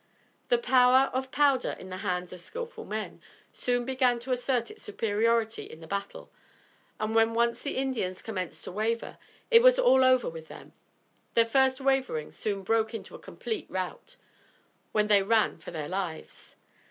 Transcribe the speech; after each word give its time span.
The 0.49 0.57
power 0.57 1.11
of 1.13 1.29
powder 1.29 1.75
in 1.77 1.89
the 1.89 1.97
hands 1.97 2.33
of 2.33 2.39
skillful 2.39 2.85
men 2.85 3.21
soon 3.53 3.85
began 3.85 4.17
to 4.21 4.31
assert 4.31 4.71
its 4.71 4.81
superiority 4.81 5.65
in 5.69 5.79
the 5.79 5.85
battle, 5.85 6.31
and 6.99 7.13
when 7.13 7.35
once 7.35 7.61
the 7.61 7.77
Indians 7.77 8.23
commenced 8.23 8.63
to 8.63 8.71
waver, 8.71 9.19
it 9.51 9.61
was 9.61 9.77
all 9.77 10.03
over 10.03 10.27
with 10.27 10.47
them. 10.47 10.73
Their 11.35 11.45
first 11.45 11.79
wavering 11.79 12.31
soon 12.31 12.63
broke 12.63 12.95
into 12.95 13.13
a 13.13 13.19
complete 13.19 13.67
rout, 13.69 14.15
when 14.91 15.05
they 15.05 15.21
ran 15.21 15.59
for 15.59 15.69
their 15.69 15.87
lives. 15.87 16.55